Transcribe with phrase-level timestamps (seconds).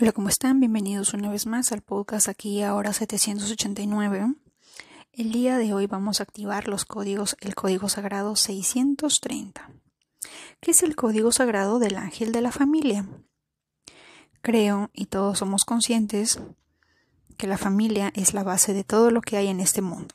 [0.00, 0.58] Hola, ¿cómo están?
[0.58, 4.34] Bienvenidos una vez más al podcast aquí ahora 789.
[5.12, 9.70] El día de hoy vamos a activar los códigos, el código sagrado 630,
[10.60, 13.06] que es el código sagrado del ángel de la familia.
[14.42, 16.40] Creo, y todos somos conscientes,
[17.36, 20.12] que la familia es la base de todo lo que hay en este mundo.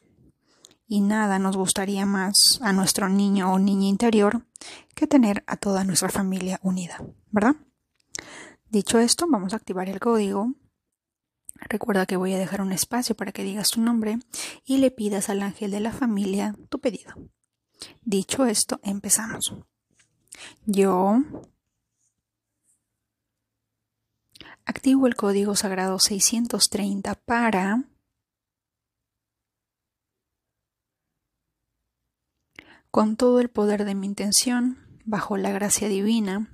[0.88, 4.46] Y nada nos gustaría más a nuestro niño o niña interior
[4.94, 7.02] que tener a toda nuestra familia unida,
[7.32, 7.56] ¿verdad?
[8.70, 10.54] Dicho esto, vamos a activar el código.
[11.56, 14.20] Recuerda que voy a dejar un espacio para que digas tu nombre
[14.64, 17.16] y le pidas al ángel de la familia tu pedido.
[18.04, 19.56] Dicho esto, empezamos.
[20.68, 21.18] Yo
[24.66, 27.86] activo el código sagrado 630 para
[32.92, 36.50] con todo el poder de mi intención bajo la gracia divina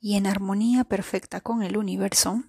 [0.00, 2.42] y en armonía perfecta con el universo.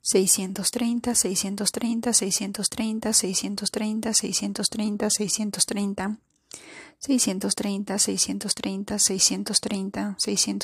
[0.00, 6.18] 630, 630, 630, 630, 630, 630, 630,
[6.98, 9.78] 630, 630, 630,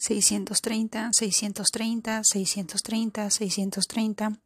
[0.00, 4.38] 630, 630, 630, 630,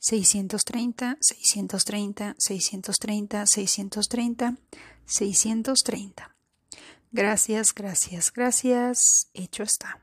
[0.00, 4.56] 630, 630, 630, 630, 630, 630,
[5.04, 6.30] 630.
[7.10, 9.28] Gracias, gracias, gracias.
[9.34, 10.01] Hecho está.